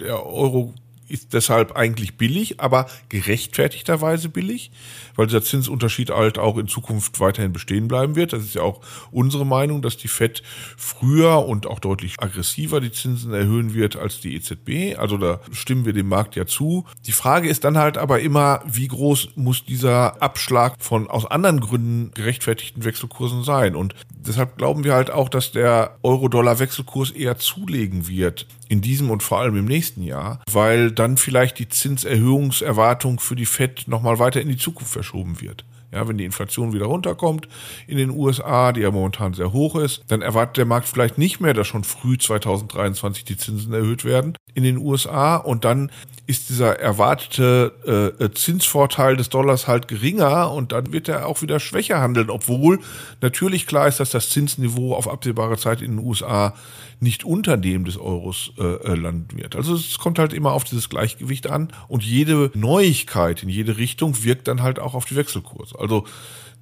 der 0.01 0.25
Euro 0.25 0.75
ist 1.09 1.33
deshalb 1.33 1.77
eigentlich 1.77 2.17
billig, 2.17 2.61
aber 2.61 2.87
gerechtfertigterweise 3.09 4.29
billig, 4.29 4.71
weil 5.15 5.27
dieser 5.27 5.43
Zinsunterschied 5.43 6.11
halt 6.11 6.39
auch 6.39 6.59
in 6.59 6.69
Zukunft 6.69 7.21
weiterhin 7.21 7.53
bestehen 7.53 7.89
bleiben 7.89 8.17
wird. 8.17 8.33
Das 8.33 8.43
ist 8.43 8.55
ja 8.55 8.63
auch 8.63 8.81
unsere 9.11 9.47
Meinung, 9.47 9.83
dass 9.83 9.97
die 9.97 10.09
FED 10.09 10.43
früher 10.77 11.47
und 11.47 11.67
auch 11.67 11.81
deutlich 11.81 12.21
aggressiver 12.21 12.81
die 12.81 12.93
Zinsen 12.93 13.33
erhöhen 13.33 13.75
wird 13.75 13.97
als 13.97 14.21
die 14.21 14.35
EZB. 14.35 14.99
Also 14.99 15.17
da 15.17 15.41
stimmen 15.53 15.85
wir 15.85 15.93
dem 15.93 16.09
Markt 16.09 16.37
ja 16.37 16.47
zu. 16.47 16.85
Die 17.07 17.13
Frage 17.13 17.49
ist 17.49 17.65
dann 17.65 17.79
halt 17.79 17.99
aber 17.99 18.21
immer, 18.21 18.63
wie 18.67 18.89
groß 18.89 19.31
muss 19.37 19.65
dieser 19.65 20.23
Abschlag 20.23 20.75
von 20.79 21.09
aus 21.09 21.27
anderen 21.27 21.61
Gründen 21.61 22.11
gerechtfertigten 22.15 22.85
Wechselkursen 22.85 23.45
sein? 23.45 23.77
Und 23.77 23.95
deshalb 24.09 24.57
glauben 24.59 24.85
wir 24.85 24.95
halt 24.95 25.11
auch, 25.11 25.29
dass 25.29 25.53
der 25.53 25.97
Euro-Dollar-Wechselkurs 26.03 27.11
eher 27.11 27.39
zulegen 27.39 28.09
wird 28.09 28.47
in 28.69 28.81
diesem 28.81 29.11
und 29.11 29.23
vor 29.23 29.41
allem 29.41 29.57
im 29.57 29.67
nächsten 29.67 30.03
Jahr, 30.03 30.41
weil 30.51 30.91
dann 30.91 31.17
vielleicht 31.17 31.59
die 31.59 31.69
Zinserhöhungserwartung 31.69 33.21
für 33.21 33.37
die 33.37 33.47
Fed 33.47 33.89
nochmal 33.89 34.19
weiter 34.19 34.41
in 34.41 34.49
die 34.49 34.57
Zukunft 34.57 34.93
verschoben 34.93 35.41
wird. 35.41 35.65
Ja, 35.97 36.07
wenn 36.07 36.19
die 36.19 36.27
Inflation 36.27 36.75
wieder 36.75 36.87
runterkommt 36.87 37.49
in 37.87 37.97
den 37.97 38.11
USA, 38.11 38.73
die 38.73 38.83
ja 38.83 38.91
momentan 38.91 39.33
sehr 39.33 39.53
hoch 39.53 39.77
ist, 39.77 40.05
dann 40.09 40.21
erwartet 40.21 40.59
der 40.59 40.67
Markt 40.67 40.89
vielleicht 40.89 41.17
nicht 41.17 41.41
mehr, 41.41 41.55
dass 41.55 41.67
schon 41.67 41.85
früh 41.85 42.19
2023 42.19 43.25
die 43.25 43.39
Zinsen 43.39 43.73
erhöht 43.73 44.05
werden 44.05 44.37
in 44.53 44.63
den 44.63 44.77
USA 44.77 45.37
und 45.37 45.65
dann 45.65 45.91
ist 46.27 46.51
dieser 46.51 46.79
erwartete 46.81 48.15
äh, 48.21 48.31
Zinsvorteil 48.31 49.17
des 49.17 49.29
Dollars 49.29 49.69
halt 49.69 49.89
geringer 49.89 50.51
und 50.51 50.73
dann 50.73 50.93
wird 50.93 51.09
er 51.09 51.27
auch 51.27 51.41
wieder 51.41 51.61
schwächer 51.61 52.01
handeln, 52.01 52.31
obwohl 52.31 52.81
natürlich 53.21 53.67
klar 53.67 53.87
ist, 53.87 54.01
dass 54.01 54.11
das 54.11 54.31
Zinsniveau 54.31 54.95
auf 54.95 55.09
absehbare 55.09 55.57
Zeit 55.57 55.83
in 55.83 55.97
den 55.97 56.05
USA 56.05 56.55
nicht 57.01 57.25
unter 57.25 57.57
dem 57.57 57.85
des 57.85 57.99
Euros 57.99 58.53
äh, 58.59 58.63
äh, 58.63 58.95
landen 58.95 59.37
wird. 59.37 59.55
Also 59.55 59.75
es 59.75 59.99
kommt 59.99 60.19
halt 60.19 60.33
immer 60.33 60.53
auf 60.53 60.65
dieses 60.65 60.89
Gleichgewicht 60.89 61.49
an 61.49 61.69
und 61.89 62.03
jede 62.03 62.51
Neuigkeit 62.55 63.43
in 63.43 63.49
jede 63.49 63.77
Richtung 63.77 64.25
wirkt 64.25 64.49
dann 64.49 64.63
halt 64.63 64.79
auch 64.79 64.95
auf 64.95 65.05
die 65.05 65.17
Wechselkurse. 65.17 65.79
Also 65.87 66.05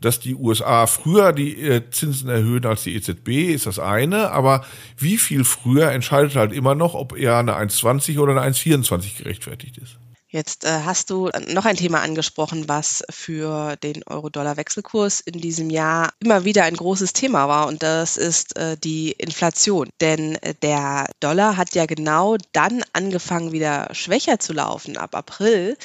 dass 0.00 0.20
die 0.20 0.34
USA 0.34 0.86
früher 0.86 1.32
die 1.32 1.58
äh, 1.60 1.82
Zinsen 1.90 2.28
erhöhen 2.28 2.66
als 2.66 2.82
die 2.82 2.94
EZB, 2.94 3.54
ist 3.54 3.66
das 3.66 3.78
eine, 3.78 4.30
aber 4.32 4.64
wie 4.98 5.16
viel 5.16 5.44
früher 5.44 5.90
entscheidet 5.92 6.36
halt 6.36 6.52
immer 6.52 6.74
noch, 6.74 6.94
ob 6.94 7.16
eher 7.16 7.38
eine 7.38 7.56
1,20 7.56 8.18
oder 8.18 8.38
eine 8.38 8.54
1,24 8.54 9.16
gerechtfertigt 9.16 9.78
ist. 9.78 9.96
Jetzt 10.34 10.64
äh, 10.64 10.80
hast 10.84 11.10
du 11.10 11.30
noch 11.52 11.64
ein 11.64 11.76
Thema 11.76 12.00
angesprochen, 12.00 12.68
was 12.68 13.04
für 13.08 13.76
den 13.76 14.02
Euro-Dollar-Wechselkurs 14.04 15.20
in 15.20 15.40
diesem 15.40 15.70
Jahr 15.70 16.12
immer 16.18 16.44
wieder 16.44 16.64
ein 16.64 16.74
großes 16.74 17.12
Thema 17.12 17.46
war 17.46 17.68
und 17.68 17.84
das 17.84 18.16
ist 18.16 18.56
äh, 18.58 18.76
die 18.76 19.12
Inflation. 19.12 19.90
Denn 20.00 20.34
äh, 20.42 20.54
der 20.60 21.06
Dollar 21.20 21.56
hat 21.56 21.76
ja 21.76 21.86
genau 21.86 22.36
dann 22.52 22.82
angefangen, 22.92 23.52
wieder 23.52 23.88
schwächer 23.92 24.40
zu 24.40 24.52
laufen 24.54 24.96
ab 24.96 25.14
April, 25.14 25.76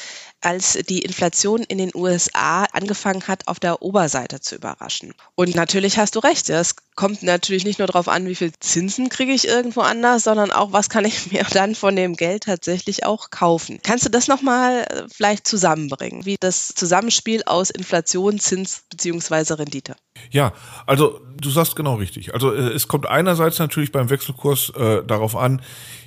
als 0.41 0.73
die 0.87 0.99
Inflation 0.99 1.63
in 1.63 1.77
den 1.77 1.91
USA 1.93 2.63
angefangen 2.71 3.27
hat, 3.27 3.47
auf 3.47 3.59
der 3.59 3.81
Oberseite 3.81 4.39
zu 4.39 4.55
überraschen. 4.55 5.13
Und 5.35 5.55
natürlich 5.55 5.97
hast 5.97 6.15
du 6.15 6.19
recht, 6.19 6.49
es 6.49 6.75
kommt 6.99 7.23
natürlich 7.23 7.63
nicht 7.63 7.79
nur 7.79 7.87
darauf 7.87 8.09
an, 8.09 8.27
wie 8.27 8.35
viel 8.35 8.51
Zinsen 8.59 9.07
kriege 9.07 9.31
ich 9.31 9.47
irgendwo 9.47 9.79
anders, 9.79 10.25
sondern 10.25 10.51
auch, 10.51 10.73
was 10.73 10.89
kann 10.89 11.05
ich 11.05 11.31
mir 11.31 11.45
dann 11.49 11.73
von 11.73 11.95
dem 11.95 12.17
Geld 12.17 12.43
tatsächlich 12.43 13.05
auch 13.05 13.29
kaufen. 13.29 13.79
Kannst 13.81 14.05
du 14.05 14.09
das 14.09 14.27
nochmal 14.27 14.81
äh, 14.81 15.03
vielleicht 15.09 15.47
zusammenbringen, 15.47 16.25
wie 16.25 16.35
das 16.37 16.67
Zusammenspiel 16.75 17.43
aus 17.45 17.69
Inflation, 17.69 18.37
Zins 18.37 18.83
bzw. 18.89 19.53
Rendite? 19.53 19.95
Ja, 20.29 20.51
also 20.85 21.21
du 21.39 21.49
sagst 21.49 21.77
genau 21.77 21.95
richtig. 21.95 22.33
Also 22.33 22.53
äh, 22.53 22.73
es 22.73 22.89
kommt 22.89 23.07
einerseits 23.07 23.59
natürlich 23.59 23.93
beim 23.93 24.09
Wechselkurs 24.09 24.73
äh, 24.75 25.01
darauf 25.05 25.37
an, 25.37 25.61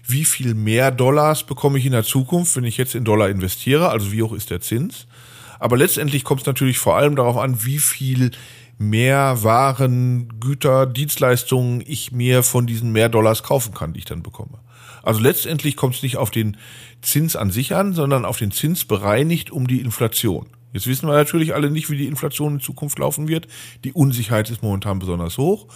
wie 0.06 0.26
viel 0.26 0.52
mehr 0.52 0.90
Dollars 0.90 1.44
bekomme 1.44 1.78
ich 1.78 1.86
in 1.86 1.92
der 1.92 2.04
Zukunft, 2.04 2.54
wenn 2.54 2.64
ich 2.64 2.76
jetzt 2.76 2.94
in 2.94 3.06
Dollar 3.06 3.30
investiere, 3.30 3.88
also 3.88 4.12
wie 4.12 4.22
hoch 4.22 4.34
ist 4.34 4.50
der 4.50 4.60
Zins. 4.60 5.06
Aber 5.58 5.78
letztendlich 5.78 6.22
kommt 6.22 6.42
es 6.42 6.46
natürlich 6.46 6.76
vor 6.76 6.98
allem 6.98 7.16
darauf 7.16 7.38
an, 7.38 7.64
wie 7.64 7.78
viel 7.78 8.32
mehr 8.90 9.42
Waren, 9.42 10.40
Güter, 10.40 10.86
Dienstleistungen 10.86 11.82
ich 11.86 12.12
mir 12.12 12.42
von 12.42 12.66
diesen 12.66 12.92
mehr 12.92 13.08
Dollars 13.08 13.42
kaufen 13.42 13.74
kann, 13.74 13.92
die 13.92 14.00
ich 14.00 14.04
dann 14.04 14.22
bekomme. 14.22 14.58
Also 15.02 15.20
letztendlich 15.20 15.76
kommt 15.76 15.96
es 15.96 16.02
nicht 16.02 16.16
auf 16.16 16.30
den 16.30 16.56
Zins 17.00 17.34
an 17.34 17.50
sich 17.50 17.74
an, 17.74 17.92
sondern 17.92 18.24
auf 18.24 18.38
den 18.38 18.52
Zins 18.52 18.84
bereinigt 18.84 19.50
um 19.50 19.66
die 19.66 19.80
Inflation. 19.80 20.46
Jetzt 20.72 20.86
wissen 20.86 21.06
wir 21.06 21.14
natürlich 21.14 21.54
alle 21.54 21.70
nicht, 21.70 21.90
wie 21.90 21.96
die 21.96 22.06
Inflation 22.06 22.54
in 22.54 22.60
Zukunft 22.60 22.98
laufen 22.98 23.28
wird. 23.28 23.46
Die 23.84 23.92
Unsicherheit 23.92 24.48
ist 24.48 24.62
momentan 24.62 24.98
besonders 24.98 25.36
hoch. 25.36 25.66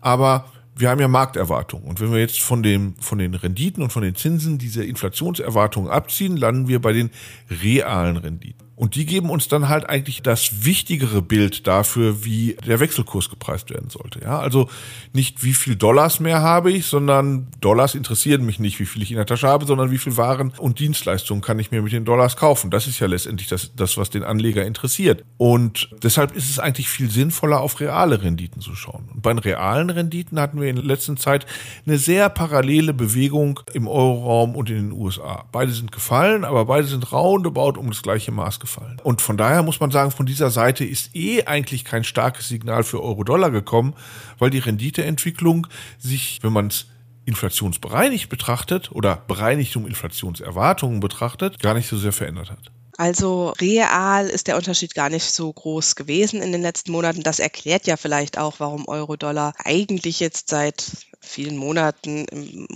Aber 0.00 0.46
wir 0.76 0.90
haben 0.90 1.00
ja 1.00 1.08
Markterwartungen. 1.08 1.86
Und 1.88 2.00
wenn 2.00 2.12
wir 2.12 2.20
jetzt 2.20 2.40
von, 2.40 2.62
dem, 2.62 2.94
von 3.00 3.18
den 3.18 3.34
Renditen 3.34 3.82
und 3.82 3.92
von 3.92 4.02
den 4.02 4.14
Zinsen 4.14 4.58
diese 4.58 4.84
Inflationserwartungen 4.84 5.90
abziehen, 5.90 6.36
landen 6.36 6.68
wir 6.68 6.80
bei 6.80 6.92
den 6.92 7.10
realen 7.50 8.18
Renditen. 8.18 8.65
Und 8.76 8.94
die 8.94 9.06
geben 9.06 9.30
uns 9.30 9.48
dann 9.48 9.70
halt 9.70 9.88
eigentlich 9.88 10.22
das 10.22 10.66
wichtigere 10.66 11.22
Bild 11.22 11.66
dafür, 11.66 12.24
wie 12.24 12.58
der 12.66 12.78
Wechselkurs 12.78 13.30
gepreist 13.30 13.70
werden 13.70 13.88
sollte. 13.88 14.20
Ja, 14.20 14.38
also 14.38 14.68
nicht 15.14 15.42
wie 15.42 15.54
viel 15.54 15.76
Dollars 15.76 16.20
mehr 16.20 16.42
habe 16.42 16.70
ich, 16.70 16.84
sondern 16.84 17.48
Dollars 17.62 17.94
interessieren 17.94 18.44
mich 18.44 18.60
nicht, 18.60 18.78
wie 18.78 18.84
viel 18.84 19.00
ich 19.00 19.10
in 19.10 19.16
der 19.16 19.24
Tasche 19.24 19.48
habe, 19.48 19.64
sondern 19.64 19.90
wie 19.90 19.96
viel 19.96 20.18
Waren 20.18 20.52
und 20.58 20.78
Dienstleistungen 20.78 21.40
kann 21.40 21.58
ich 21.58 21.70
mir 21.70 21.80
mit 21.80 21.92
den 21.92 22.04
Dollars 22.04 22.36
kaufen. 22.36 22.70
Das 22.70 22.86
ist 22.86 23.00
ja 23.00 23.06
letztendlich 23.06 23.48
das, 23.48 23.74
das 23.74 23.96
was 23.96 24.10
den 24.10 24.22
Anleger 24.22 24.66
interessiert. 24.66 25.24
Und 25.38 25.88
deshalb 26.02 26.36
ist 26.36 26.50
es 26.50 26.58
eigentlich 26.58 26.90
viel 26.90 27.10
sinnvoller, 27.10 27.62
auf 27.62 27.80
reale 27.80 28.22
Renditen 28.22 28.60
zu 28.60 28.74
schauen. 28.74 29.08
Und 29.14 29.22
bei 29.22 29.32
den 29.32 29.38
realen 29.38 29.88
Renditen 29.88 30.38
hatten 30.38 30.60
wir 30.60 30.68
in 30.68 30.76
der 30.76 30.84
letzten 30.84 31.16
Zeit 31.16 31.46
eine 31.86 31.96
sehr 31.96 32.28
parallele 32.28 32.92
Bewegung 32.92 33.58
im 33.72 33.88
Euroraum 33.88 34.54
und 34.54 34.68
in 34.68 34.76
den 34.76 34.92
USA. 34.92 35.46
Beide 35.50 35.72
sind 35.72 35.92
gefallen, 35.92 36.44
aber 36.44 36.66
beide 36.66 36.86
sind 36.86 37.10
roundabout 37.10 37.78
um 37.80 37.88
das 37.88 38.02
gleiche 38.02 38.32
Maß 38.32 38.60
gefallen. 38.60 38.65
Und 39.02 39.20
von 39.20 39.36
daher 39.36 39.62
muss 39.62 39.80
man 39.80 39.90
sagen, 39.90 40.10
von 40.10 40.26
dieser 40.26 40.50
Seite 40.50 40.84
ist 40.84 41.14
eh 41.14 41.44
eigentlich 41.44 41.84
kein 41.84 42.04
starkes 42.04 42.48
Signal 42.48 42.84
für 42.84 43.02
Euro-Dollar 43.02 43.50
gekommen, 43.50 43.94
weil 44.38 44.50
die 44.50 44.58
Renditeentwicklung 44.58 45.66
sich, 45.98 46.40
wenn 46.42 46.52
man 46.52 46.68
es 46.68 46.86
inflationsbereinigt 47.24 48.28
betrachtet 48.28 48.92
oder 48.92 49.16
bereinigt 49.26 49.76
um 49.76 49.86
Inflationserwartungen 49.86 51.00
betrachtet, 51.00 51.58
gar 51.60 51.74
nicht 51.74 51.88
so 51.88 51.96
sehr 51.98 52.12
verändert 52.12 52.50
hat. 52.50 52.70
Also 52.96 53.50
real 53.60 54.28
ist 54.28 54.46
der 54.46 54.56
Unterschied 54.56 54.94
gar 54.94 55.10
nicht 55.10 55.30
so 55.30 55.52
groß 55.52 55.96
gewesen 55.96 56.40
in 56.40 56.52
den 56.52 56.62
letzten 56.62 56.92
Monaten. 56.92 57.22
Das 57.22 57.38
erklärt 57.38 57.86
ja 57.86 57.96
vielleicht 57.96 58.38
auch, 58.38 58.54
warum 58.58 58.88
Euro-Dollar 58.88 59.52
eigentlich 59.64 60.20
jetzt 60.20 60.48
seit 60.48 60.84
vielen 61.20 61.56
Monaten 61.56 62.26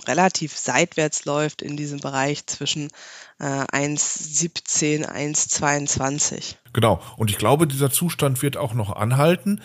relativ 0.07 0.57
seitwärts 0.57 1.25
läuft 1.25 1.63
in 1.63 1.77
diesem 1.77 2.01
Bereich 2.01 2.47
zwischen 2.47 2.89
äh, 3.39 3.45
1,17, 3.45 5.07
1,22. 5.07 6.57
Genau. 6.73 7.01
Und 7.17 7.31
ich 7.31 7.39
glaube, 7.39 7.67
dieser 7.67 7.91
Zustand 7.91 8.43
wird 8.43 8.57
auch 8.57 8.75
noch 8.75 8.95
anhalten, 8.95 9.61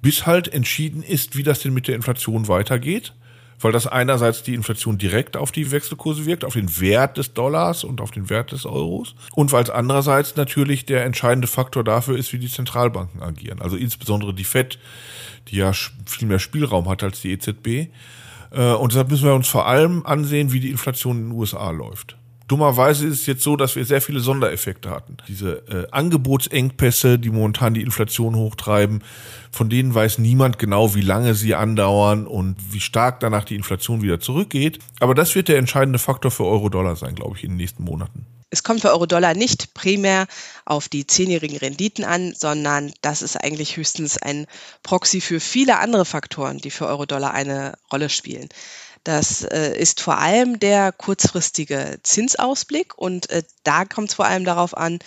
bis 0.00 0.26
halt 0.26 0.48
entschieden 0.48 1.02
ist, 1.02 1.36
wie 1.36 1.42
das 1.42 1.60
denn 1.60 1.74
mit 1.74 1.86
der 1.86 1.96
Inflation 1.96 2.48
weitergeht 2.48 3.12
weil 3.60 3.72
das 3.72 3.86
einerseits 3.86 4.42
die 4.42 4.54
Inflation 4.54 4.98
direkt 4.98 5.36
auf 5.36 5.52
die 5.52 5.70
Wechselkurse 5.70 6.26
wirkt, 6.26 6.44
auf 6.44 6.54
den 6.54 6.80
Wert 6.80 7.18
des 7.18 7.34
Dollars 7.34 7.84
und 7.84 8.00
auf 8.00 8.10
den 8.10 8.30
Wert 8.30 8.52
des 8.52 8.66
Euros 8.66 9.14
und 9.34 9.52
weil 9.52 9.62
es 9.62 9.70
andererseits 9.70 10.36
natürlich 10.36 10.86
der 10.86 11.04
entscheidende 11.04 11.48
Faktor 11.48 11.84
dafür 11.84 12.16
ist, 12.16 12.32
wie 12.32 12.38
die 12.38 12.48
Zentralbanken 12.48 13.22
agieren. 13.22 13.60
Also 13.60 13.76
insbesondere 13.76 14.34
die 14.34 14.44
Fed, 14.44 14.78
die 15.48 15.56
ja 15.56 15.72
viel 15.72 16.28
mehr 16.28 16.38
Spielraum 16.38 16.88
hat 16.88 17.02
als 17.02 17.20
die 17.20 17.32
EZB. 17.32 17.88
Äh, 18.50 18.72
und 18.72 18.92
deshalb 18.92 19.10
müssen 19.10 19.24
wir 19.24 19.34
uns 19.34 19.48
vor 19.48 19.66
allem 19.66 20.04
ansehen, 20.06 20.52
wie 20.52 20.60
die 20.60 20.70
Inflation 20.70 21.18
in 21.18 21.28
den 21.28 21.38
USA 21.38 21.70
läuft. 21.70 22.16
Dummerweise 22.50 23.06
ist 23.06 23.20
es 23.20 23.26
jetzt 23.26 23.44
so, 23.44 23.54
dass 23.54 23.76
wir 23.76 23.84
sehr 23.84 24.00
viele 24.00 24.18
Sondereffekte 24.18 24.90
hatten. 24.90 25.18
Diese 25.28 25.62
äh, 25.68 25.86
Angebotsengpässe, 25.92 27.16
die 27.16 27.30
momentan 27.30 27.74
die 27.74 27.80
Inflation 27.80 28.34
hochtreiben, 28.34 29.04
von 29.52 29.70
denen 29.70 29.94
weiß 29.94 30.18
niemand 30.18 30.58
genau, 30.58 30.96
wie 30.96 31.00
lange 31.00 31.36
sie 31.36 31.54
andauern 31.54 32.26
und 32.26 32.56
wie 32.72 32.80
stark 32.80 33.20
danach 33.20 33.44
die 33.44 33.54
Inflation 33.54 34.02
wieder 34.02 34.18
zurückgeht. 34.18 34.80
Aber 34.98 35.14
das 35.14 35.36
wird 35.36 35.46
der 35.46 35.58
entscheidende 35.58 36.00
Faktor 36.00 36.32
für 36.32 36.44
Euro-Dollar 36.44 36.96
sein, 36.96 37.14
glaube 37.14 37.36
ich, 37.36 37.44
in 37.44 37.50
den 37.50 37.58
nächsten 37.58 37.84
Monaten. 37.84 38.26
Es 38.52 38.64
kommt 38.64 38.80
für 38.80 38.90
Euro-Dollar 38.90 39.34
nicht 39.34 39.74
primär 39.74 40.26
auf 40.64 40.88
die 40.88 41.06
zehnjährigen 41.06 41.58
Renditen 41.58 42.04
an, 42.04 42.34
sondern 42.36 42.92
das 43.00 43.22
ist 43.22 43.36
eigentlich 43.36 43.76
höchstens 43.76 44.18
ein 44.18 44.46
Proxy 44.82 45.20
für 45.20 45.38
viele 45.38 45.78
andere 45.78 46.04
Faktoren, 46.04 46.58
die 46.58 46.72
für 46.72 46.88
Euro-Dollar 46.88 47.32
eine 47.32 47.74
Rolle 47.92 48.08
spielen. 48.08 48.48
Das 49.04 49.42
äh, 49.44 49.78
ist 49.78 50.00
vor 50.02 50.18
allem 50.18 50.60
der 50.60 50.92
kurzfristige 50.92 51.98
Zinsausblick 52.02 52.98
und 52.98 53.30
äh, 53.30 53.42
da 53.62 53.86
kommt 53.86 54.10
es 54.10 54.14
vor 54.14 54.26
allem 54.26 54.44
darauf 54.44 54.76
an, 54.76 54.98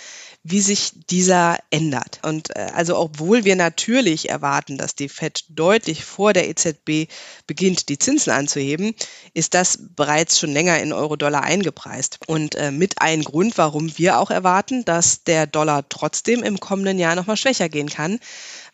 wie 0.43 0.59
sich 0.59 0.91
dieser 1.09 1.57
ändert. 1.69 2.19
Und 2.23 2.55
äh, 2.55 2.67
also 2.73 2.97
obwohl 2.97 3.45
wir 3.45 3.55
natürlich 3.55 4.29
erwarten, 4.29 4.77
dass 4.77 4.95
die 4.95 5.09
Fed 5.09 5.45
deutlich 5.49 6.03
vor 6.03 6.33
der 6.33 6.49
EZB 6.49 7.07
beginnt, 7.47 7.87
die 7.87 7.97
Zinsen 7.97 8.33
anzuheben, 8.33 8.93
ist 9.33 9.53
das 9.53 9.79
bereits 9.95 10.39
schon 10.39 10.51
länger 10.51 10.79
in 10.79 10.91
Euro-Dollar 10.91 11.43
eingepreist. 11.43 12.19
Und 12.27 12.55
äh, 12.55 12.71
mit 12.71 12.99
ein 12.99 13.23
Grund, 13.23 13.57
warum 13.57 13.97
wir 13.97 14.19
auch 14.19 14.31
erwarten, 14.31 14.83
dass 14.85 15.23
der 15.23 15.47
Dollar 15.47 15.87
trotzdem 15.87 16.43
im 16.43 16.59
kommenden 16.59 16.99
Jahr 16.99 17.15
nochmal 17.15 17.37
schwächer 17.37 17.69
gehen 17.69 17.89
kann, 17.89 18.19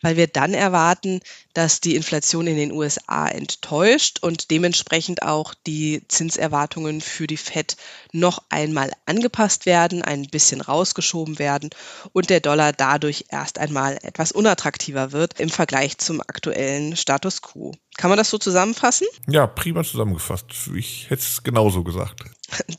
weil 0.02 0.16
wir 0.16 0.26
dann 0.26 0.54
erwarten, 0.54 1.20
dass 1.54 1.80
die 1.80 1.96
Inflation 1.96 2.46
in 2.46 2.56
den 2.56 2.72
USA 2.72 3.28
enttäuscht 3.28 4.18
und 4.22 4.50
dementsprechend 4.50 5.22
auch 5.22 5.54
die 5.66 6.02
Zinserwartungen 6.08 7.00
für 7.00 7.26
die 7.26 7.36
Fed 7.36 7.76
noch 8.12 8.42
einmal 8.48 8.92
angepasst 9.06 9.66
werden, 9.66 10.02
ein 10.02 10.26
bisschen 10.28 10.60
rausgeschoben 10.60 11.38
werden 11.38 11.70
und 12.12 12.30
der 12.30 12.40
Dollar 12.40 12.72
dadurch 12.72 13.26
erst 13.28 13.58
einmal 13.58 13.98
etwas 14.02 14.32
unattraktiver 14.32 15.12
wird 15.12 15.40
im 15.40 15.50
Vergleich 15.50 15.98
zum 15.98 16.20
aktuellen 16.20 16.96
Status 16.96 17.42
quo. 17.42 17.72
Kann 17.96 18.08
man 18.08 18.16
das 18.16 18.30
so 18.30 18.38
zusammenfassen? 18.38 19.06
Ja, 19.28 19.46
prima 19.46 19.84
zusammengefasst. 19.84 20.70
Ich 20.74 21.10
hätte 21.10 21.22
es 21.22 21.42
genauso 21.42 21.84
gesagt. 21.84 22.22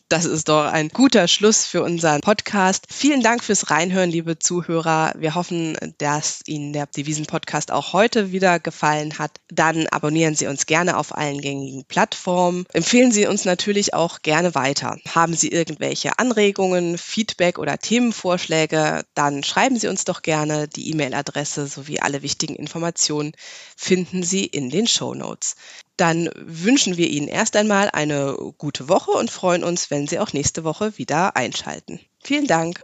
Das 0.10 0.26
ist 0.26 0.50
doch 0.50 0.66
ein 0.66 0.90
guter 0.90 1.28
Schluss 1.28 1.66
für 1.66 1.84
unseren 1.84 2.22
Podcast. 2.22 2.86
Vielen 2.90 3.22
Dank 3.22 3.44
fürs 3.44 3.70
Reinhören, 3.70 4.10
liebe 4.10 4.38
Zuhörer. 4.38 5.14
Wir 5.18 5.36
hoffen, 5.36 5.78
dass 6.00 6.42
Ihnen 6.46 6.74
der 6.74 6.88
Devisen-Podcast 6.88 7.72
auch 7.72 7.94
heute 7.94 8.32
wieder 8.32 8.60
gefallen 8.60 9.18
hat. 9.20 9.40
Dann 9.50 9.88
abonnieren 9.88 10.36
Sie 10.36 10.48
uns 10.48 10.66
gerne 10.66 10.98
auf 10.98 11.16
allen 11.16 11.40
gängigen 11.40 11.86
Plattformen. 11.86 12.66
Empfehlen 12.74 13.12
Sie 13.12 13.26
uns 13.26 13.46
natürlich 13.46 13.94
auch 13.94 14.22
gerne 14.22 14.54
weiter. 14.54 14.98
Haben 15.08 15.34
Sie 15.34 15.48
irgendwelche 15.48 16.20
Anregungen, 16.20 16.98
Feedback 16.98 17.58
oder 17.58 17.78
Themenvorschläge, 17.78 19.04
dann 19.14 19.44
schreiben 19.44 19.80
Sie 19.80 19.88
uns 19.88 20.04
doch 20.04 20.22
gerne. 20.22 20.68
Die 20.68 20.92
E-Mail-Adresse 20.92 21.68
sowie 21.68 22.00
alle 22.00 22.22
wichtigen 22.22 22.56
Informationen 22.56 23.32
finden 23.78 24.24
Sie 24.24 24.46
in 24.46 24.70
den 24.70 24.88
Show 24.88 25.14
Notes 25.14 25.56
dann 26.02 26.32
wünschen 26.36 26.98
wir 26.98 27.08
Ihnen 27.08 27.28
erst 27.28 27.56
einmal 27.56 27.92
eine 27.92 28.36
gute 28.58 28.90
Woche 28.90 29.12
und 29.12 29.30
freuen 29.62 29.64
uns, 29.64 29.92
wenn 29.92 30.08
Sie 30.08 30.20
auch 30.20 30.34
nächste 30.34 30.64
Woche 30.64 30.98
wieder 30.98 31.36
einschalten. 31.36 32.00
Vielen 32.24 32.48
Dank. 32.48 32.84